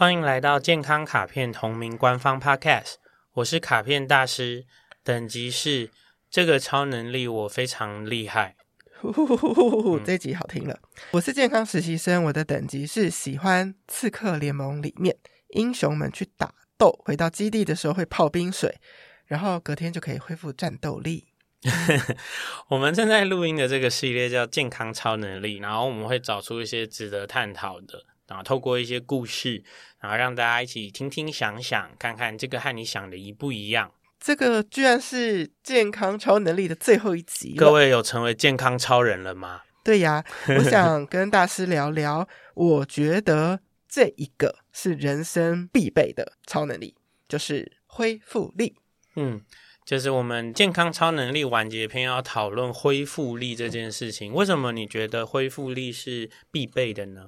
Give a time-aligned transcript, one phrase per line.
[0.00, 2.94] 欢迎来到健康卡片同名官方 Podcast，
[3.34, 4.64] 我是卡片大师，
[5.04, 5.90] 等级是
[6.30, 8.56] 这个超能力我非常厉害。
[8.98, 10.80] 呼呼呼呼呼，这集好听了。
[11.10, 15.14] 我是健康实习生，我的等级是喜欢刺客联盟里面
[15.50, 18.80] 英雄们去打斗，回到基地的时候会泡冰水，
[19.26, 21.26] 然后隔天就可以恢复战斗力。
[22.68, 28.06] 我们正在录音的这个系列叫健康超能力，然后我们会找出一些值得探讨的。
[28.30, 29.60] 然后透过一些故事，
[29.98, 33.90] 然后让大家一起听听、想想，看看这个和你想的一不一样。
[34.20, 37.56] 这个居然是健康超能力的最后一集。
[37.56, 39.62] 各位有成为健康超人了吗？
[39.82, 42.28] 对呀，我想 跟大师聊聊。
[42.54, 43.58] 我觉得
[43.88, 46.94] 这一个是人生必备的超能力，
[47.28, 48.76] 就是恢复力。
[49.16, 49.40] 嗯，
[49.84, 54.32] 就是我们健康超能力完结篇要讨论恢复力这件事情。
[54.32, 57.26] 为什么你觉得恢复力是必备的呢？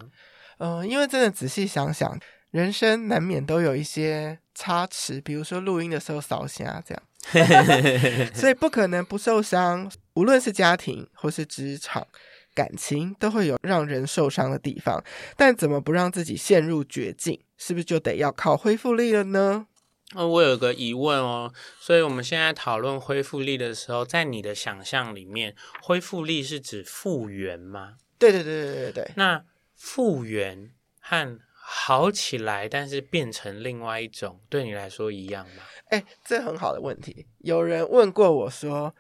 [0.63, 2.17] 嗯、呃，因为真的仔细想想，
[2.53, 7.03] 人生难免都有一些差池，比如说录音的时候烧声这样，
[8.33, 9.91] 所以不可能不受伤。
[10.15, 12.07] 无论是家庭或是职场、
[12.55, 15.03] 感情，都会有让人受伤的地方。
[15.37, 17.41] 但怎么不让自己陷入绝境？
[17.57, 19.67] 是不是就得要靠恢复力了呢？
[20.15, 27.95] 呃，我有个疑问哦，所以我们现在讨论恢复力的时候，在你的想象里面，恢复力是指复原吗？
[28.19, 29.11] 对对对对对对。
[29.17, 29.43] 那
[29.83, 35.65] 复原和好起来，但是变成另外一种，对你来说一样吗？
[35.87, 37.27] 哎，这很好的问题。
[37.39, 38.95] 有人问过我说，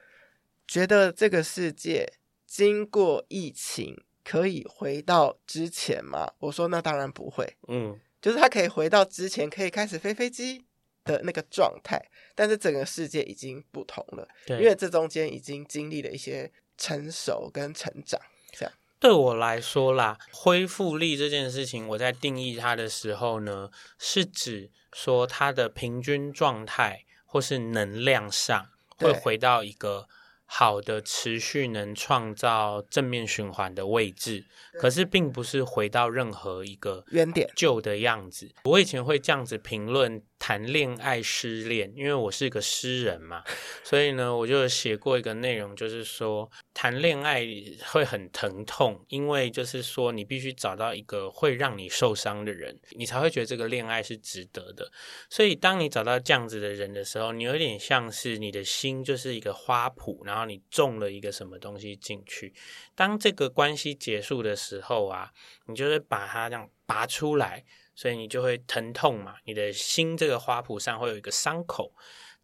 [0.67, 6.33] 觉得这个世界经过疫情可以回到之前吗？
[6.41, 7.57] 我说那当然不会。
[7.69, 10.65] 嗯，就是它可以回到之前，可以开始飞飞机
[11.05, 14.27] 的那个状态，但是整个世界已经不同了。
[14.45, 18.21] 对，因为这中间已经经历了一些成熟跟成长，
[18.53, 18.75] 这样。
[19.03, 23.69] 对我来说啦，恢复力这件事情，我在定义它的时候呢，
[23.99, 28.69] 是指说它的平均状态或是能量上
[28.99, 30.07] 会回到一个
[30.45, 34.47] 好的、持续能创造正面循环的位置。
[34.79, 38.55] 可是，并不是回到任何一个原点旧的样子。
[38.63, 40.23] 我以前会这样子评论。
[40.45, 43.45] 谈恋爱失恋，因为我是个诗人嘛，
[43.85, 47.47] 所以呢，我就写过一个内容，就是说谈恋爱
[47.93, 54.91] 会很疼痛，因为就是说你必须找到一个会让你受伤的人，你才会觉得这个恋爱是值得的。
[55.31, 62.53] 所以当你找到这样子的人的时候，你有点像是你的心就是一个花圃，然后你种了一个什么东西进去。
[62.97, 65.31] 当这个关系结束的时候啊，
[65.67, 67.65] 你就是把它这样拔出来。
[67.95, 71.93] 所以你就会疼痛嘛，你的心这个花圃上会有一个伤口，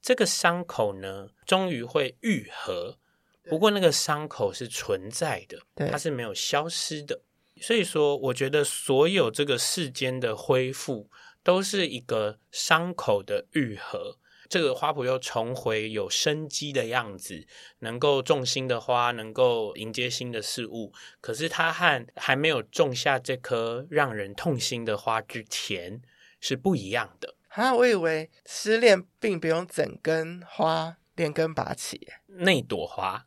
[0.01, 2.99] 这个伤口呢，终于会愈合。
[3.45, 7.23] 不过那个伤口是存在的，它是没有消失的。
[7.61, 11.11] 所以说，我觉得所有这个世间的恢复，
[11.43, 14.19] 都是一个伤口的愈合。
[14.49, 17.47] 这个花圃又重回有生机的样子，
[17.81, 20.93] 能够种新的花，能够迎接新的事物。
[21.21, 26.01] 可是它和还没有种下这颗让人痛心的花之前
[26.41, 27.35] 是不一样的。
[27.49, 32.09] 啊，我以为失恋并不用整根花连根拔起。
[32.41, 33.21] 那 朵花，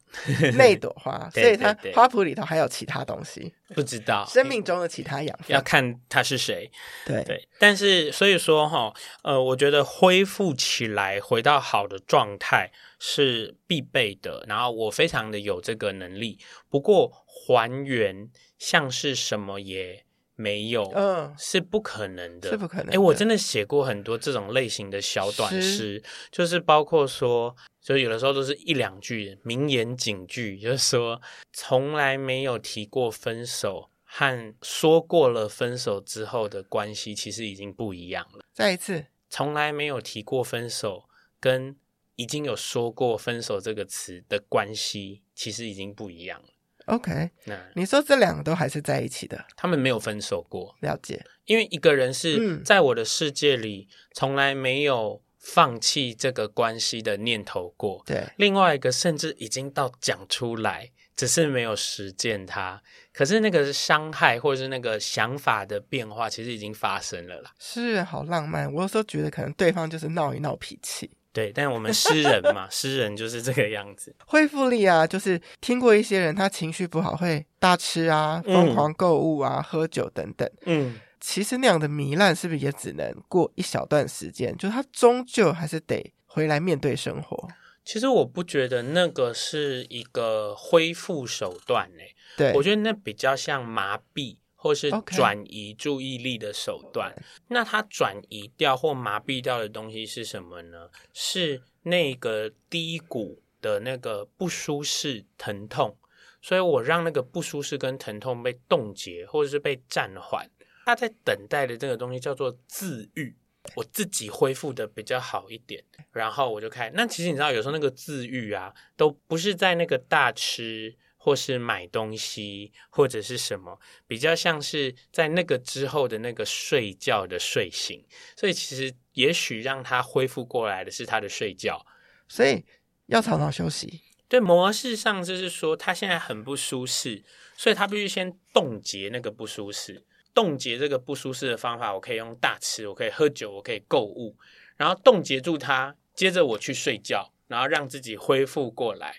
[0.54, 6.72] 那朵花，所以它花圃里头还有其他东西，不知道生命中的其他养分，要看他是谁。
[7.06, 8.94] 对对，但是所以说哈，
[9.24, 16.40] 呃，我觉得恢复起来回到好的状态是必备的，然后我非常的有这个能力。
[16.70, 22.96] 不过还原像是什么也没有，嗯，是不可能的，是不可能。
[22.96, 26.02] 哎，我真的写过很多这种类型的小短诗，
[26.32, 27.54] 就是包括说。
[27.84, 31.20] 所以有的时候都是一两句名言警句，就是说
[31.52, 38.46] 从来没有提过分手和说过了分手之后的关系，其实已经不一样了。
[38.54, 41.06] 再一次，从来没有提过分手
[41.40, 41.76] 跟
[42.18, 46.50] 已经有说过分手这个词的关系，其实已经不一样了。
[46.86, 50.76] OK，那你说这两个都还是在一起的，他们没有分手过。
[50.82, 55.24] 了解，因为一个人是在我的世界里从来没有。
[55.42, 58.24] 放弃这个关系的念头过，对。
[58.38, 62.80] 另外一个甚至已经到讲出来，只是没有实践它。
[63.12, 67.52] 可是那个伤害或者是那个想法的变化，其实已经发生了啦。
[67.60, 68.72] 是，好浪漫。
[68.72, 71.10] 我有时候觉得可能对方就是闹一闹脾气。
[71.34, 74.16] 对，但我们诗人嘛， 诗人就是这个样子。
[74.28, 80.50] 恢复力啊，就是听过一些人，他情绪不好会大吃啊，疯狂购物啊，嗯、喝酒等等。
[80.66, 81.00] 嗯。
[81.22, 84.58] 其实那样的糜烂是不是也只能过一小段时间？
[84.58, 87.48] 就他终究还是得回来面对生活。
[87.86, 97.16] 其实我不觉得那个是一个恢复手段诶，对，我觉得那比较像麻痹或是转移注意力的手段。
[97.48, 100.90] 那它转移掉或麻痹掉的东西是什么呢？
[101.14, 105.96] 是那个低谷的那个不舒适、疼痛。
[106.44, 110.50] 所以我让那个不舒适跟疼痛被冻结，或者是被暂缓。
[110.86, 113.36] 他在等待的这个东西叫做自愈，
[113.76, 116.92] 我自己恢复的比较好一点，然后我就开。
[116.94, 120.98] 那其实你知道，有时候那个自愈啊，都不是在那个大吃。
[121.24, 128.04] 或是买东西，或者是什么，比较像是在那个之后的那个睡觉的睡醒，
[128.36, 131.86] 所以其实也许让他恢复过来的是他的睡觉，
[132.28, 132.66] 所以
[133.06, 134.02] 要常常休息。
[134.28, 137.24] 对，模式上就是说他现在很不舒适，
[137.56, 140.04] 所以他必须先冻结那个不舒适。
[140.34, 144.36] 冻结这个不舒适的方法，我可以用大吃，我可以喝酒，我可以购物，
[144.78, 149.18] 然后冻结住它，接着我去睡觉，然后让自己恢复过来。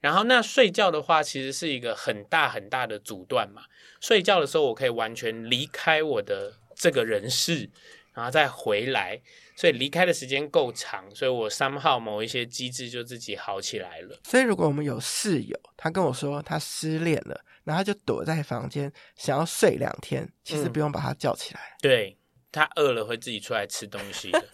[0.00, 3.62] 然后那睡觉的话，其实是一个很大很大的阻断嘛。
[4.00, 7.70] 睡觉的时候，我可以完全离开我的这个人世，
[8.12, 9.20] 然后再回来。
[9.54, 14.18] 所以离开的时间够长，所以我三号某一些机制就自己好起来了。
[14.24, 21.60] 所以如果我们有室友，他跟我说他失恋了，然后就躲在房间想要睡两天，其实不用把他叫起来。
[21.60, 22.18] 嗯、对。
[22.54, 24.44] 他饿了会自己出来吃东西的，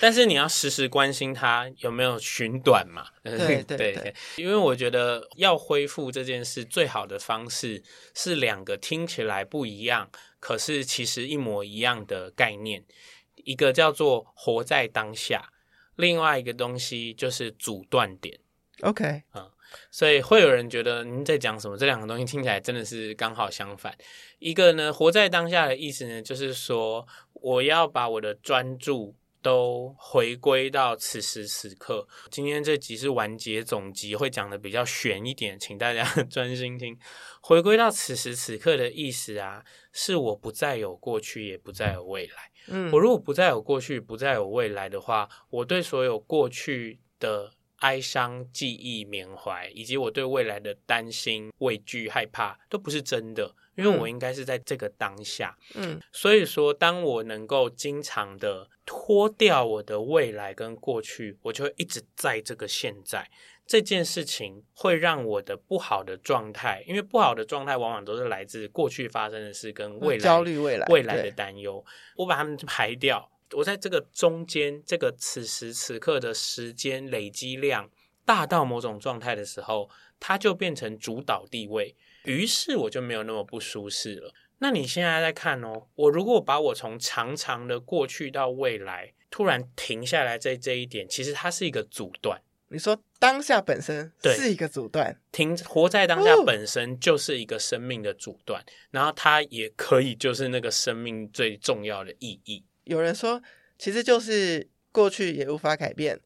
[0.00, 3.06] 但是你要时时关心他有没有寻短嘛。
[3.24, 7.82] 对对对，对，对，因为我觉得要恢复这件事最好的方式
[8.14, 12.84] 是两个听起来不一样，可是其实一模一样的概念，
[13.36, 15.50] 一个叫做活在当下，
[15.96, 18.38] 另外一个东西就是阻断点。
[18.82, 19.50] OK，嗯。
[19.90, 21.76] 所以会有人觉得您在讲什么？
[21.76, 23.96] 这两个东西听起来真的是刚好相反。
[24.38, 32.06] 一个呢，活在当下的意思呢，就是说我要把我的专注都回归到此时此刻。
[32.30, 36.98] 今天这集是完结总集，会讲的比较悬一点，请大家 专心听。
[37.40, 42.50] 回归到此时此刻的意思啊，是我不再有过去，也不再有未来。
[42.68, 47.52] 嗯，我如果不再有过去，不再有未来的话，我对所有过去的。
[47.78, 55.56] 哀伤、记忆、缅怀，以及我对未来的担心、畏惧、害怕，都不是真的，因为我应该是在这个当下。
[55.74, 63.30] 嗯，所以说，当我能够经常的脱掉我的未来跟过去，我就会一直在这个现在。
[63.66, 71.84] 这件事情会让我的不好的状态，因为不好的状态往往都是来自过去发生的事跟未来焦虑未来未来的担忧，
[72.16, 73.30] 我把它们排掉。
[73.56, 77.90] 我在这个中间，这个此时此刻的时间累积量
[78.24, 79.88] 大到某种状态的时候，
[80.20, 84.34] 它就变成主导地位，于是我就没有那么不舒适了。
[84.58, 92.40] 那你现在在看哦，我如果把我从长长的过去到未来突然停下来，在这一点，其实它是一个阻断。
[92.70, 102.62] 你说当下本身是一个阻断，停活在当下本身就是一个生命的阻断，然后它也可以就是那个生命最重要的意义。
[102.88, 103.40] 有人说，
[103.78, 106.18] 其实就是过去也无法改变，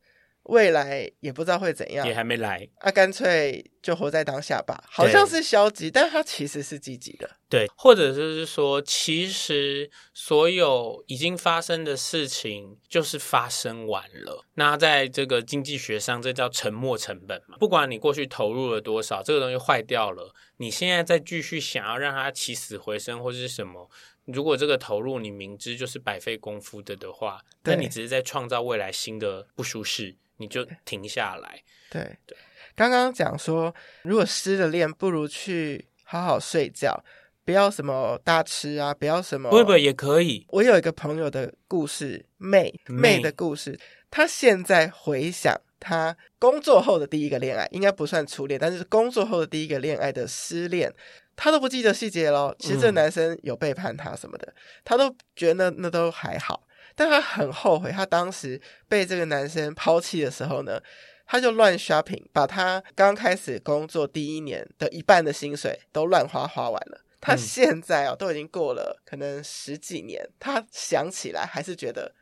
[0.45, 4.83] 未来也不知道会怎样，也还没来，啊，干脆就活在当下吧。
[4.89, 7.29] 好像是消极，但它其实是积极的。
[7.49, 14.47] 对，或者就是说，其实所有已经发生的事情就是发生完了。
[14.55, 17.59] 那在这个经济学上，这叫沉没成本嘛。
[17.59, 23.91] 不管你过去投入了多少，这个东西坏掉了，你现在再继续想要让它起死回生，或者是什么？
[24.27, 31.63] 如果这个投入你明知就是白费功夫的的话，那你只是在创造未来新的不舒适，你就停下来。
[31.91, 32.39] 对对，对，
[32.77, 37.05] 刚刚讲说，如果失了恋，不如去好好睡觉，
[37.45, 40.47] 不要什么大吃啊，不要什么，不不也可以。
[40.51, 50.95] 我有一个朋友的故事，妹妹的故事，她现在回想她工作后的第一个恋爱，应该不算初恋，但是工作后的第一个恋爱的失恋。
[51.37, 60.81] 他都不记得细节咯，其实这个男生有背叛他什么的，嗯、他都觉得那那都还好，但他很后悔，他当时被这个男生抛弃的时候呢，
[61.27, 67.01] 他就乱 shopping，把他刚开始工作第一年的一半的薪水都乱花花完了。
[67.25, 72.13] 他现在哦，都已经过了可能十几年，他想起来还是觉得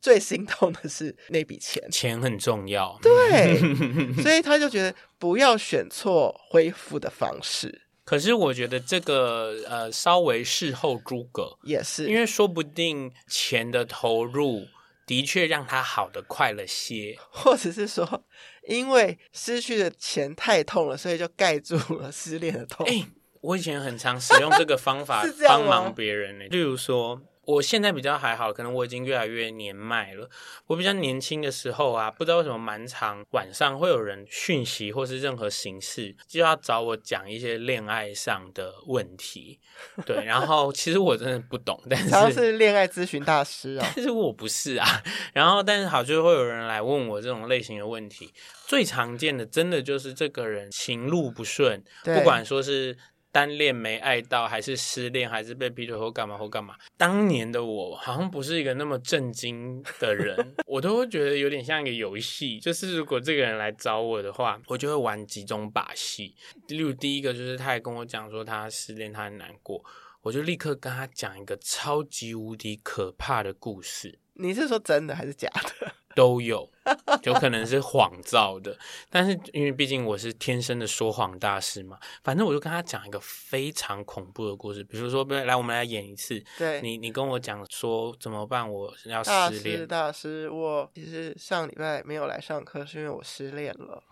[0.00, 2.98] 最心痛的是那笔钱，钱很重要。
[3.00, 3.60] 对，
[4.20, 7.82] 所以他就觉得不要选错恢复的方式。
[8.08, 14.64] 可是我觉得这个呃，稍微事后诸葛也是，因为说不定钱的投入
[15.06, 18.24] 的确让他好的快了些，或者是说，
[18.66, 22.86] 因为失去的钱太痛了，所以就盖住了失恋的痛。
[22.86, 23.06] 哎，
[23.42, 27.20] 我以前很常使用这个方法 帮忙别人呢，例如说。
[27.48, 30.28] 我现在比较还好，可能我已经越来越年迈了。
[30.66, 39.58] 我比较年轻的时候啊，不知道为什么蛮常晚上会有人讯息或是任何形式就要找我讲一些恋爱上的问题。
[40.04, 45.02] 对，然后其实我真的不懂，但是他是恋爱咨询大师啊，但是我不是啊。
[45.32, 48.30] 然后但是好，就会有人来问我这种类型的问题。
[48.66, 52.94] 最常见的，真的就是这个人情路不顺，不管说是。
[53.30, 56.74] 单恋没爱到，还是失恋，还是被劈腿或干嘛或干嘛？
[56.96, 62.58] 当年的我好像不是一个那么震惊的人， 我都会觉得有点像一个游戏。
[62.58, 66.34] 就是如果这个人来找我的话，我就会玩几种把戏。
[66.68, 69.84] 例如第一个就是他还跟我讲说他失恋，他很难过，
[70.22, 74.18] 我就立刻跟他讲一个超级无敌可怕的故事。
[74.34, 75.92] 你是说真的还是假的？
[76.18, 76.68] 都有，
[77.22, 78.76] 有可能是谎造的，
[79.08, 86.42] 但是因为毕竟我是天生的说谎大师嘛，反正我就跟他讲一个非常恐怖的故事，比如说，来，我们来演一次。
[86.58, 88.68] 对，你你跟我讲说怎么办？
[88.68, 89.86] 我要失恋。
[89.86, 94.02] 大师，大师，我其实上礼拜没有来上课，是因为我失恋了。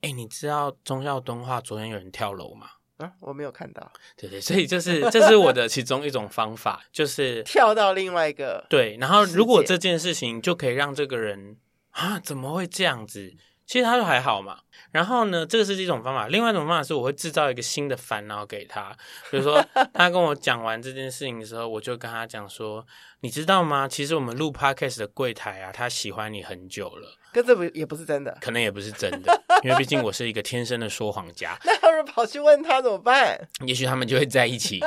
[0.00, 2.68] 哎，你知道中校敦化昨天有人跳楼吗？
[3.04, 3.92] 啊，我没有看到。
[4.16, 8.96] 对对，所以就是这是我的其中一种方法，就是 跳到另外一个对。
[9.00, 11.56] 然后如果这件事情就可以让这个人
[11.90, 13.34] 啊，怎么会这样子？
[13.66, 14.58] 其实他就还好嘛。
[14.90, 16.28] 然后呢，这个是一种方法。
[16.28, 18.94] 另外一种方法是，我会制造一个新的烦恼给他。
[19.30, 22.86] 比如说， 他跟我讲完这件事情的时候，我就跟他讲说
[23.20, 23.88] ：“你知道吗？
[23.88, 31.58] 其实我们录 podcast 的柜台啊，他喜欢你很久了。”跟这不也不是真的，可能也不是真的，因为毕竟我是一个天生的说谎家。
[31.64, 33.48] 那要是跑去问他怎么办？
[33.66, 34.80] 也许他们就会在一起。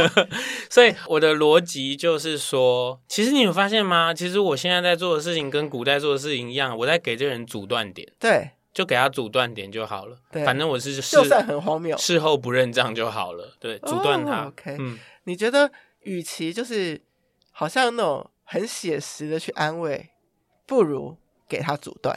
[0.70, 4.14] 所以我的逻辑就是说，其实你有发现吗？
[4.14, 8.10] 其实我现在在做的事情跟古代做的事情一样，我在给这个人阻断点。
[8.18, 10.16] 对，就给他阻断点就好了。
[10.32, 13.54] 对，反正我是就算很荒谬，事后不认账就好了。
[13.60, 14.44] 对，阻断他。
[14.44, 15.70] Oh, OK，嗯，你觉得
[16.00, 17.00] 与其就是
[17.52, 20.10] 好像那种很写实的去安慰，
[20.66, 21.18] 不如。
[21.48, 22.12] 给他阻断，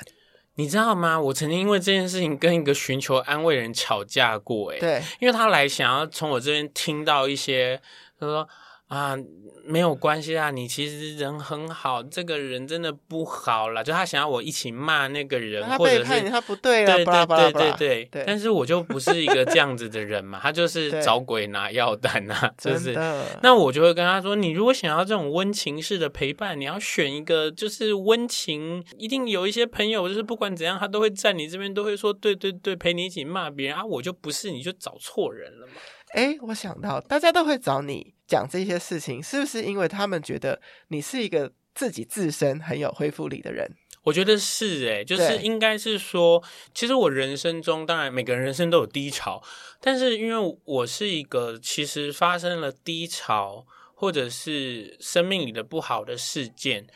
[0.60, 1.18] 你知道吗？
[1.18, 7.82] 我曾经因为这件事情跟一个寻求安慰人吵架过，哎，对，因为他来想要从我这边听到一些，
[8.20, 8.48] 他说。
[8.90, 9.16] 啊，
[9.64, 13.84] 没有关系啊，你其实人很好，这个人真的不好了。
[13.84, 18.24] 就他想要我一起骂那个人，他背叛你，他不对了，对对对对对，对。
[18.26, 22.98] 但是我就不是一个这样子的人嘛，他就是找鬼拿药单啊， 就是。
[23.44, 33.86] 那我就会跟他说，你如果想要这种温情式的陪伴，你要选一个就是温情，一定有一些朋友，就是不管怎样，他都会在你这边，都会说对对对，陪你一起骂别人啊。
[33.86, 35.74] 我就不是，你就找错人了嘛。
[36.14, 43.76] 哎，我想到大家都会找你讲这些事情，是不是因为他们觉得你是一个自己自身很有恢复力的人？
[44.04, 46.42] 我觉得是诶，就是应该是说，
[46.74, 49.44] 其实我人生中，当然每个人人生都有低潮，
[49.82, 56.88] 但是因为我是一个其实发生了低潮，或者是生命里的不好的事件。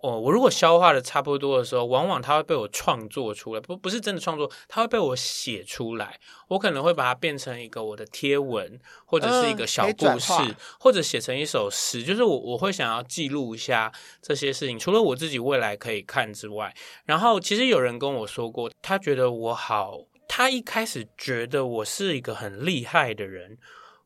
[0.00, 6.18] 哦，我如果消化的差不多的时候，往往它会被我创作出来，不不是真的创作，它会被我写出来。
[6.48, 12.02] 我可能会把它变成一个我的贴文，或者是一个小故事，嗯、或者写成一首诗。
[12.02, 23.58] 就是我我会想要记录一下这些事情，除了我自己未来可以看之外，然后其实有人跟我说过，他觉得我好，他一开始觉得我是一个很厉害的人。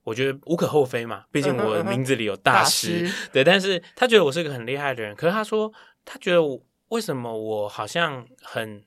[0.06, 3.42] 我觉得无可厚非嘛，毕竟我的名字里有大师，嗯嗯嗯，大师，对。
[3.42, 5.72] 但是他觉得我是一个很厉害的人，可是他说
[6.04, 8.84] 他觉得我为什么我好像很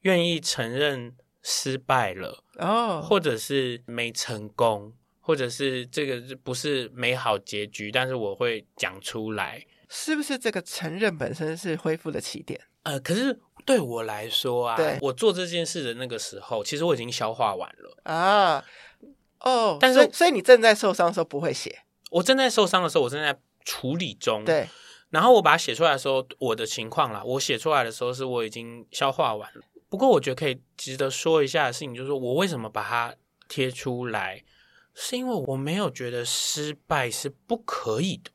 [0.00, 12.60] 愿意承认失败了哦，或者是没成功，或者是这个不是美好结局，但是我会讲出来，是不是这个承认本身是恢复的起点？
[12.82, 18.64] 呃，可是对我来说啊，我做这件事的那个时候，其实我已经消化完了啊。
[19.46, 21.84] 哦、oh，但是所以，所以你正在受伤的时候不会写。
[22.10, 24.44] 我正在受伤的时候，我正在处理中。
[24.44, 24.68] 对，
[25.10, 29.60] 然后我把它写出来的时候，我的情况啦，我写出来的时候是我已经消化完了。
[29.88, 33.14] 不过我觉得可以值得说一下的事情，就是说我为什么把它
[33.48, 34.42] 贴出来，
[34.94, 38.32] 是因为我没有觉得失败是不可以的。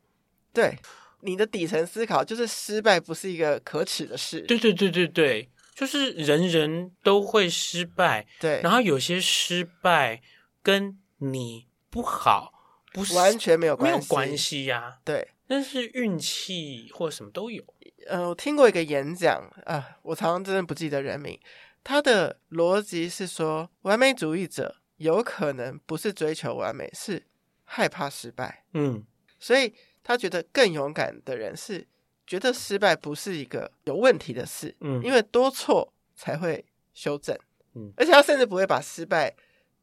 [0.53, 0.77] 对，
[1.19, 4.39] 你的底层思考就是失败不是一个可耻的事。
[4.41, 8.25] 对对对对对，就是人人都会失败。
[8.39, 10.21] 对，然后有些失败。
[10.63, 12.51] 跟你不好
[12.93, 14.97] 不是完全没有关系，没有关系呀、啊。
[15.05, 17.63] 对，但是运气或什么都有。
[18.07, 21.39] 呃，我听过一个演讲啊、呃，我常常真的不记得人名。
[21.83, 27.23] 他的逻辑是说，完美主义者有可能不是追求完美，是
[27.63, 28.65] 害怕失败。
[28.73, 29.05] 嗯，
[29.39, 29.73] 所以
[30.03, 31.87] 他觉得更勇敢的人是
[32.25, 34.75] 觉得失败不是一个有问题的事。
[34.79, 37.37] 嗯，因为多错才会修正。
[37.75, 39.33] 嗯，而且他甚至不会把失败。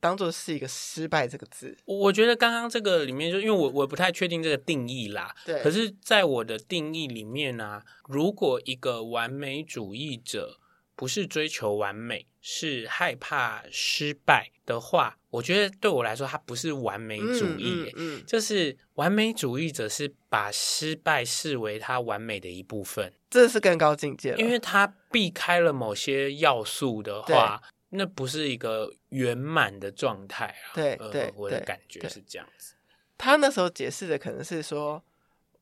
[0.00, 1.76] 当做是一个失败这个字。
[1.84, 5.34] 我觉得刚刚这个里面，就因为我我不太确定这个定义啦。
[5.44, 5.62] 对。
[5.62, 10.58] 可是，在我的定义里面呢、啊，如果一个完美主义者
[10.94, 17.92] 不是追求完美，是害怕失败的话，我觉得对我来说，他不是完美主义、欸。
[17.96, 24.38] 嗯，嗯，嗯，就是完美主义者是把失败视为他完美的一部分，这是更高境界了。
[24.38, 27.60] 因为他避开了某些要素的话。
[27.90, 30.74] 那不是一个圆满的状态啊！
[30.74, 32.74] 对对、呃，我的感觉是这样子。
[33.16, 35.02] 他那时候解释的可能是说，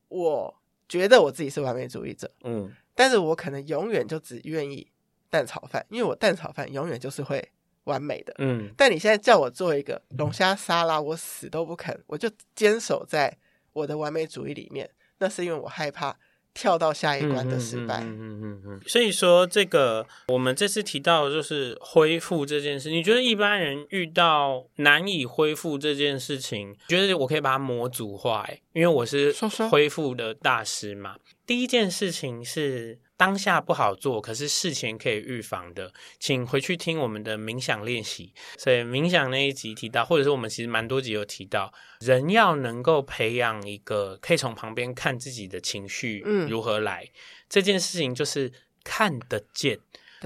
[0.09, 4.91] 我觉得我自己是完美主义者，嗯，但是我可能永远就只愿意
[5.29, 7.51] 蛋炒饭，因为我蛋炒饭永远就是会
[7.85, 8.73] 完美的，嗯。
[8.77, 13.37] 但你现在叫我做一个龙虾沙拉，我死都不肯，我就坚守在
[13.73, 14.89] 我的完美主义里面。
[15.19, 16.19] 那是因为我害怕。
[16.57, 28.41] 跳到下一关的失败，嗯嗯嗯嗯，所以说这个我们这次提到的就是恢复这件事，你觉得一般人遇到难以恢复这件事情，觉得我可以把它模组化？
[28.47, 29.31] 欸，因为我是
[29.69, 31.17] 恢复的大师嘛。
[31.45, 32.97] 第一件事情是。
[33.17, 38.31] 当下不好做，可是事前可以预防的，请回去听我们的冥想练习。
[38.57, 47.11] 所以冥想那一集提到，或者是我们其实蛮多集有提到，人要能够培养一个可以从旁边看自己的情绪如何来，嗯、
[47.49, 49.79] 这件事情就是看得见。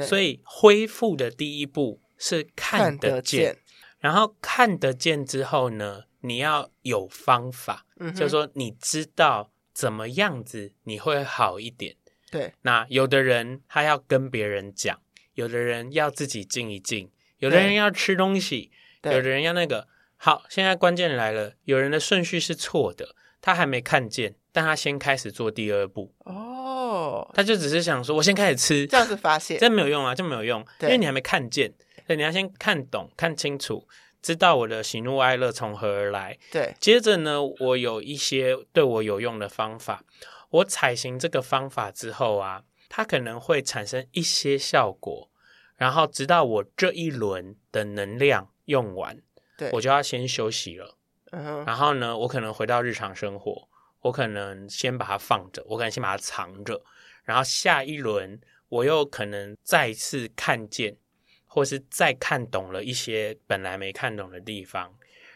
[0.05, 3.57] 所以恢复的第一步是看得见，得见，
[3.99, 11.95] 然后看得见之后呢，你要有方法，嗯、就是说你知道怎么样子你会好一点。
[12.31, 14.99] 对，那有的人他要跟别人讲，
[15.35, 18.71] 有的人要自己静一静，有的人要吃东西，
[19.03, 19.87] 有的人要那个。
[20.23, 26.13] 好，现在关键来了，有人的顺序是错的，他还没看见，但他先开始做第二步。
[26.25, 31.73] 哦，他就只是想说，我先开始吃，这样子发现，这没有用啊，这没有用，因为你还没看见，
[32.05, 33.87] 所以你要先看懂、看清楚，
[34.21, 36.37] 知道我的喜怒哀乐从何而来。
[36.51, 40.03] 对，接着呢，我有一些对我有用的方法。
[40.51, 45.29] 我采行这个方法之后啊，它可能会产生一些效果，
[45.75, 49.21] 然后直到我这一轮的能量用完，
[49.57, 50.97] 对，我就要先休息了。
[51.65, 53.69] 然后呢，我可能回到日常生活，
[54.01, 56.83] 我可能先把它放着，我可能先把它藏着，
[57.23, 60.97] 然后下一轮我又可能再次看见，
[61.45, 64.93] 或是再看懂了一些本来没看懂的地方，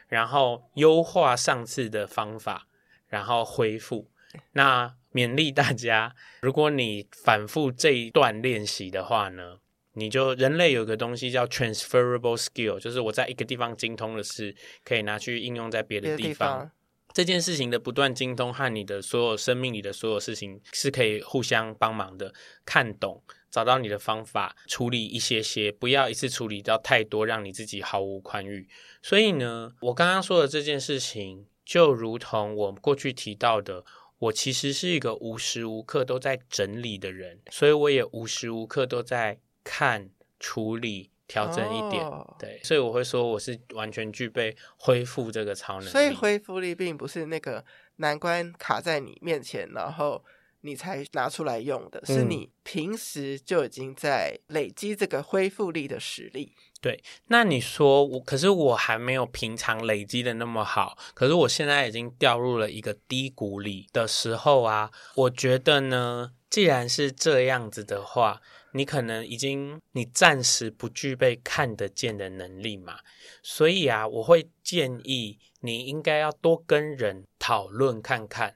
[0.10, 2.68] 然后优化上次的方法，
[3.08, 4.12] 然后恢复。
[4.52, 9.60] 那勉励大家，如果你反复这一段练习的话呢，
[9.94, 16.28] 你就人类有个东西叫 transferable skill，就是我在一个地方精通的事，可以拿去应用在别的地方。
[16.28, 16.72] 地方
[17.14, 22.34] 这件事情的不断精通和你的所有生命里的所有事情是可以互相帮忙的。
[22.66, 28.68] 看懂，找到你的方法，处理一些些，不要一次处理到太多，让你自己毫无宽裕。
[29.02, 33.86] 所以呢，我刚刚说的这件事情，就如同我过去提到的。
[34.18, 42.06] 我其实是一个无时无刻都在整理的人，所以我也无时无刻都在看、处理、调整一点。
[42.06, 42.26] Oh.
[42.40, 45.90] 对，所以我会说我是完全具备恢复这个超能力。
[45.90, 47.64] 所以恢复力并不是那个
[47.98, 50.24] 难关卡在你面前，然后
[50.66, 56.54] 你才拿出来用的，是你平时就已经在累积这个恢复力的实力。
[56.82, 68.42] 对，那你说我，可是我还没有平常累积的那么好，可是我现在已经掉入了一个低谷里的时候啊，我觉得呢，既然是这样子的话，
[68.74, 73.00] 你可能已经你暂时不具备看得见的能力嘛，
[73.42, 78.56] 所以啊，我会建议你应该要多跟人讨论看看。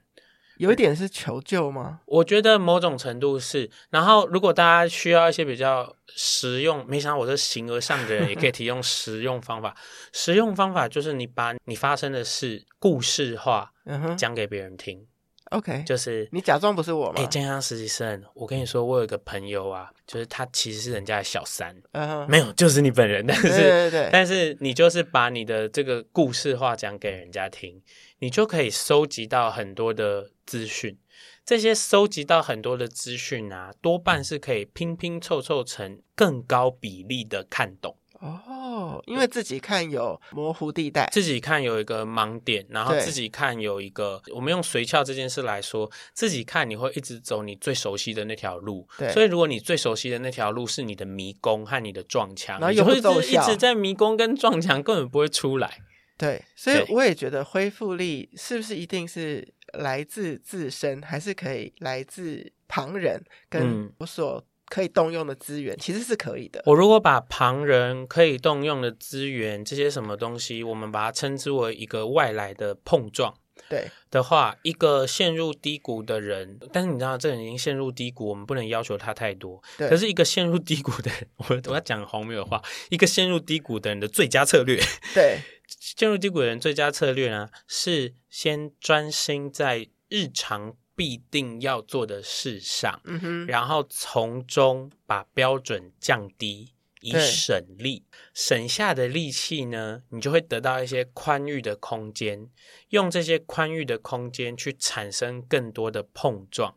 [0.60, 2.00] 有一点是求救吗？
[2.04, 3.70] 我觉得某种程度是。
[3.88, 9.74] 然后，如果大家需要一些比较实用，没想到我是形而上的人也可以提供实用方法。
[10.12, 13.72] 实用方法就是你把你发生的事故事化，
[14.18, 15.06] 讲给别人听。
[15.50, 17.14] OK，就是你假装不是我吗？
[17.16, 22.26] 哎，健康实习生，我跟你说，我有一个朋友啊，就是他其实是人家的小三，uh -huh.
[22.28, 23.26] 没有，就是你本人。
[23.26, 27.82] 但是，对对对，但是你就是把你的这个故事话讲给人家听，
[28.20, 30.96] 你就可以收集到很多的资讯。
[31.44, 37.96] 这些收集到很多的资讯啊，多半是可以拼拼凑凑成更高比例的看懂。
[38.20, 48.86] 哦，因为自己看有模糊地带，自己看有一个盲点，然后自己看有一个，我们用随窍这件事来说，自己看你会一直走你最熟悉的那条路。
[48.98, 55.78] 对，所以如果你最熟悉的那条路是你的迷宫和你的撞墙，然后你就会一直在迷宫跟撞墙，根本不会出来。
[56.18, 66.62] 对，所以我也觉得恢复力是不是一定是来自自身，还是可以来自旁人跟我所可以动用的资源，其实是可以的。
[66.64, 73.34] 我如果把旁人可以动用的资源这些什么东西，我们把它称之为一个外来的碰撞。
[73.68, 79.62] 对的话，一个陷入低谷的人，但是你知道，这个人已经陷入低谷，我们不能要求他太多。
[79.76, 84.80] 对，可是一个陷入低谷的人，我我要讲荒谬的话，一个陷入低谷的人的最佳策略，
[85.14, 96.74] 对， 陷入低谷的人最佳策略呢，是先专心在日常必定要做的事上，嗯哼，然后从中把标准降低。
[97.02, 102.50] 以省力，省下的力气呢，你就会得到一些宽裕的空间，
[102.90, 106.76] 用这些宽裕的空间去产生更多的碰撞。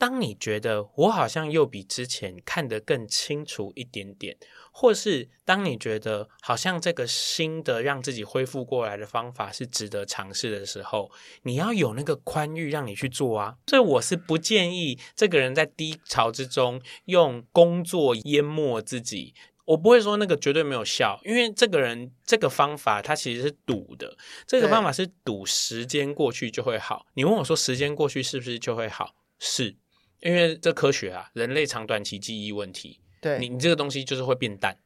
[0.00, 4.34] 当你觉得我好像又比之前看得更清楚一点点，
[4.72, 11.10] 或是当你觉得好像这个新的让自己恢复过来的方法是值得尝试的时候，
[11.42, 13.56] 你要有那个宽裕让你去做啊。
[13.66, 19.34] 所以我是不建议这个人在低潮之中用工作淹没自己。
[19.66, 27.04] 我不会说那个绝对没有效，因为这个人这个方法他其实是赌的，这个方法是赌时间过去就会好。
[27.12, 29.14] 你问我说时间过去是不是就会好？
[29.38, 29.76] 是，
[30.20, 33.00] 因为这科学啊，人类长短期记忆问题。
[33.20, 34.76] 对，你你这个东西就是会变淡，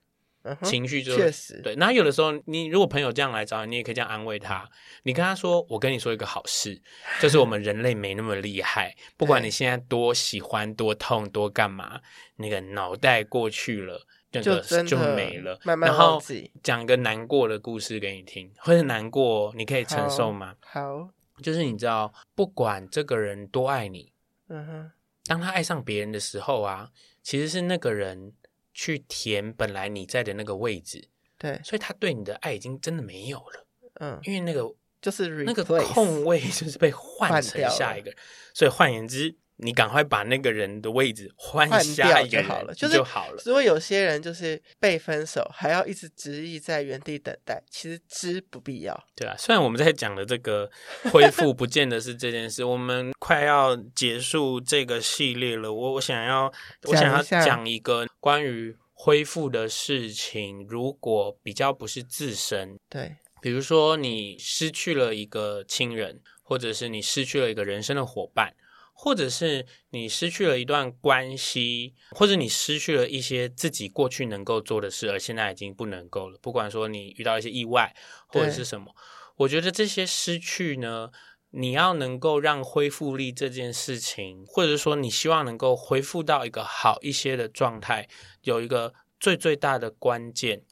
[0.42, 1.74] 嗯、情绪就确实对。
[1.76, 4.68] 然后有的时候，你如果朋友这样来找你，你也可以这样安慰他。
[5.04, 6.80] 你跟他说：“我跟你说一个好事，
[7.20, 12.00] 就是我们人类没那么厉害，不管你现在多喜欢、多痛、多干嘛，
[12.36, 14.06] 那个脑袋过去了。”
[14.42, 16.20] 就真的就没了，慢慢然后
[16.60, 20.56] 讲个难过的故事给你听，会很难过，你可以承受吗？
[20.60, 24.12] 好，好，就是你知道，不管这个人多爱你，
[24.48, 24.90] 嗯哼，
[25.26, 26.90] 当他爱上别人的时候啊，
[27.22, 28.32] 其实是那个人
[28.72, 31.08] 去填本来你在的那个位置，
[31.38, 33.66] 对，所以他对你的爱已经真的没有了，
[34.00, 38.18] 嗯，因为那个就是那个空位就是被换成下一个人，
[38.52, 39.36] 所以换言之。
[39.56, 43.42] 你赶快把那个人的位置换下一个人就好了，就是就好了。
[43.46, 49.06] 如果有些人就是被分手，还要一直执意在原地等待，其实知不必要。
[49.14, 50.68] 对啊，虽然我们在讲的这个
[51.12, 52.64] 恢复，不见得是这件事。
[52.66, 60.66] 我们快要结束这个系列了，我我想要我想要讲一个关于恢复的事情。
[60.68, 68.52] 如果比较不是自身，对，比如说你失去了一个亲人，或者是你失去了一个人生的伙伴。
[68.96, 76.38] 或者是你失去了一段关系，或者你失去了一些自己过去能够做的事，而现在已经不能够了。
[76.40, 77.94] 不管说你遇到一些意外，
[78.28, 78.94] 或者是什么，
[79.36, 81.10] 我觉得这些失去呢，
[81.50, 88.08] 你要能够让恢复力这件事情，或者是说你希望能够恢复到一个好一些的状态，
[88.42, 90.62] 有一个最最大的关键，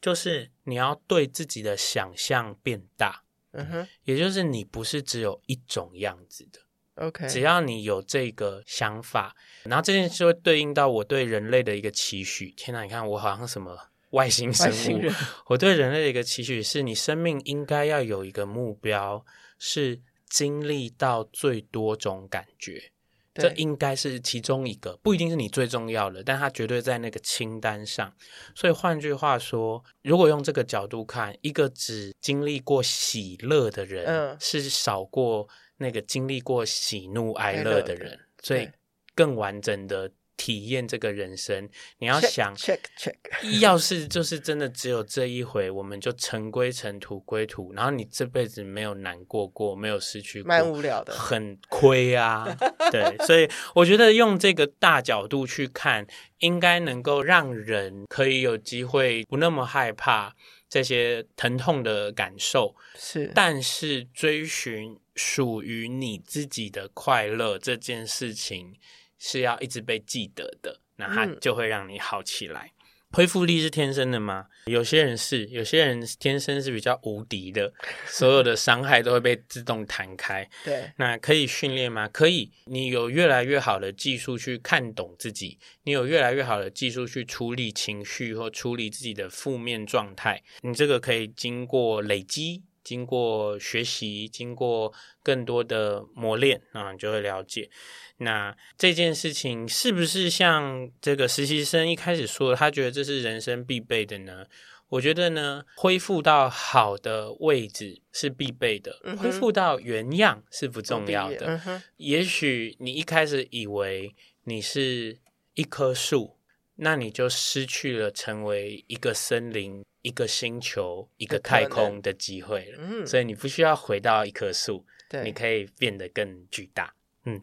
[0.00, 3.24] 就是你要对自己的想象变大。
[3.52, 6.60] 嗯哼，也就是你不是只有一种样子的。
[7.00, 9.34] OK，只要你有这个想法，
[9.64, 12.50] 然后这件事会对应到我对人类的一个期许。
[12.52, 13.76] 天哪，你看我好像什么
[14.10, 15.00] 外星生物？
[15.46, 19.24] 我对人类的一个期许是，你生命应该要有一个目标，
[19.58, 22.92] 是经历到最多种感觉。
[23.32, 28.12] 这应该是其中一个，不一定是你最重要的，但它绝对在那个清单上。
[28.56, 35.48] 所以换句话说，如果用这个角度看，一个只经历过喜乐的人，嗯，是少过。
[35.80, 38.68] 那个经历过喜怒哀乐的人，所以
[39.14, 41.66] 更完整的体验这个人生。
[41.98, 43.14] 你要想，check check.
[43.60, 52.46] 要是就是真的只有这一回，我们就尘归尘，土归土，然后你这辈子没有难过过，没有失去过，蛮无聊的，很亏啊。
[52.92, 56.06] 对，所以我觉得用这个大角度去看，
[56.40, 60.34] 应该能够让人可以有机会不那么害怕
[60.68, 62.76] 这些疼痛的感受。
[62.94, 64.98] 是，但是追寻。
[65.22, 68.74] 属于你自己的快乐这件事情
[69.18, 72.72] 是要一直被记得的，那它就会让你好起来。
[72.72, 74.46] 嗯、恢复力是天生的吗？
[74.64, 77.70] 有些人是，有些人天生是比较无敌的，
[78.06, 80.48] 所有的伤害都会被自动弹开。
[80.64, 82.08] 对，那可以训练吗？
[82.08, 82.50] 可以。
[82.64, 92.62] 你有越来越好的技术去看懂自己，你有越来越好的技术去处理情绪或处理自己的负面状态，你这个可以经过累积。
[92.82, 97.70] 经过学习，经过更多的磨练啊，你就会了解。
[98.18, 104.46] 那这件事情是不是像这个实习生一开始说的，他觉得这是人生必备的呢？
[104.88, 111.60] 我觉得呢，恢复到好的位置是必备的，嗯、恢复到原样是不重要的。
[111.64, 114.12] 嗯、也许你一开始以为
[114.44, 115.18] 你是
[115.54, 116.36] 一棵树，
[116.74, 119.84] 那你就失去了成为一个森林。
[120.02, 126.94] 一个星球、一个太空的机会了，嗯，所以你不需要回到一棵树，对，你可以变得更巨大。
[127.24, 127.42] 嗯，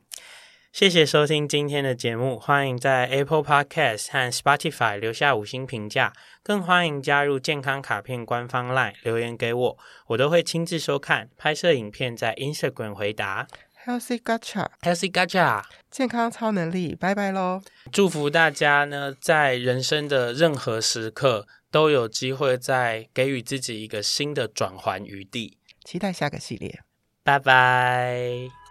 [0.71, 13.47] 谢谢收听今天的节目，欢迎在 Apple Podcast 和 Spotify 留下五星评价，更欢迎加入健康卡片官方 LINE 留言给我，我都会亲自收看，拍摄影片在 Instagram 回答。
[13.85, 17.61] Healthy Gacha，Healthy Gacha，健康超能力，拜拜喽！
[17.89, 25.59] 祝福大家呢，在人生的任何时刻都有机会再给予自己一个新的转圜余地。
[25.83, 26.81] 期待下个系列，
[27.23, 28.66] 拜拜。